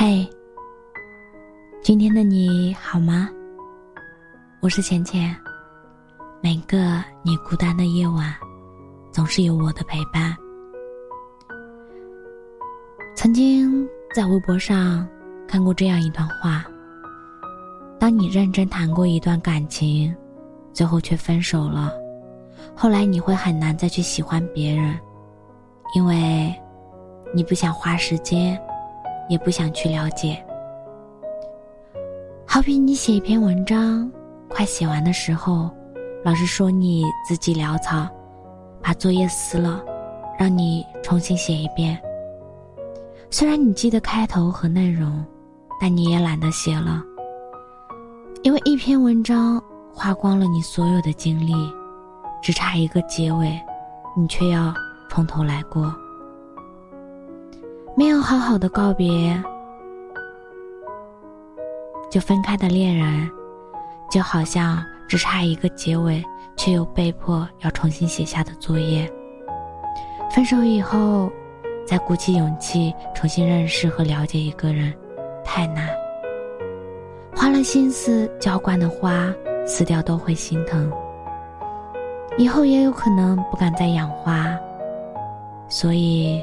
[0.00, 0.24] 嘿，
[1.82, 3.28] 今天的你好吗？
[4.60, 5.34] 我是浅浅。
[6.40, 8.32] 每个你孤单的夜晚，
[9.10, 10.36] 总是有我的陪伴。
[13.16, 15.04] 曾经在微博上
[15.48, 16.64] 看过这样一段话：
[17.98, 20.14] 当你认真谈过一段感情，
[20.72, 21.92] 最后却分手了，
[22.72, 24.96] 后来你会很难再去喜欢别人，
[25.96, 26.54] 因为
[27.34, 28.56] 你不想花时间。
[29.28, 30.42] 也不想去了解。
[32.46, 34.10] 好比你写一篇文章，
[34.48, 35.70] 快写完的时候，
[36.24, 38.08] 老师说你字迹潦草，
[38.82, 39.84] 把作业撕了，
[40.38, 42.00] 让你重新写一遍。
[43.30, 45.24] 虽然你记得开头和内容，
[45.78, 47.02] 但你也懒得写了，
[48.42, 51.54] 因为一篇文章花光了你所有的精力，
[52.42, 53.60] 只差一个结尾，
[54.16, 54.72] 你却要
[55.10, 55.94] 从头来过。
[57.98, 59.36] 没有好好的告别
[62.08, 63.28] 就分开的恋人，
[64.08, 66.24] 就好像只差一个结尾，
[66.56, 69.12] 却又被迫要重新写下的作业。
[70.30, 71.28] 分手以后，
[71.84, 74.94] 再鼓起勇气重新认识和了解一个人，
[75.44, 75.88] 太难。
[77.34, 79.26] 花了心思浇灌的花，
[79.66, 80.88] 死掉都会心疼。
[82.36, 84.56] 以后也有可能不敢再养花，
[85.68, 86.40] 所以。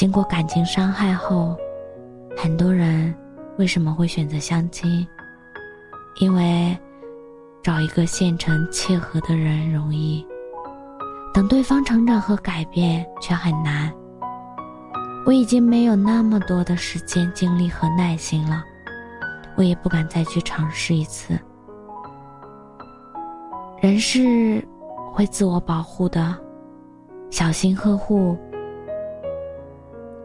[0.00, 1.54] 经过感情伤害后，
[2.34, 3.14] 很多人
[3.58, 5.06] 为什么会选择相亲？
[6.22, 6.74] 因为
[7.62, 10.26] 找一个现成契合的人容易，
[11.34, 13.92] 等对方成长和改变却很难。
[15.26, 18.64] 我已经没有那么多的时间、精力和耐心了，
[19.54, 21.38] 我也不敢再去尝试一次。
[23.82, 24.66] 人是
[25.12, 26.34] 会自我保护的，
[27.28, 28.34] 小心呵护。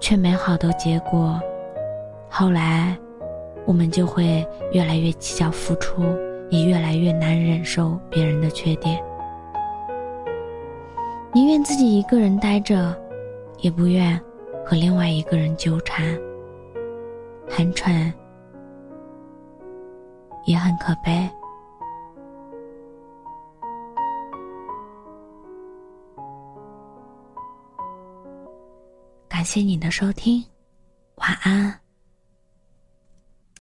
[0.00, 1.38] 却没好的结果，
[2.28, 2.96] 后来，
[3.66, 6.02] 我们就会越来越计较付出，
[6.48, 9.00] 也越来越难忍受别人的缺点。
[11.32, 12.96] 宁愿自己一个人待着，
[13.58, 14.20] 也不愿
[14.64, 16.04] 和另外一个人纠缠。
[17.48, 18.12] 很蠢，
[20.46, 21.28] 也很可悲。
[29.40, 30.44] 感谢你的收听，
[31.14, 31.80] 晚安。